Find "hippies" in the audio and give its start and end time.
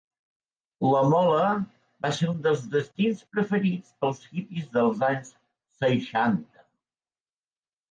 4.31-4.73